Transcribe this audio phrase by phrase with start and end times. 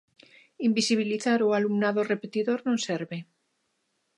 [0.67, 3.17] Invisibilizar o alumnado repetidor non serve.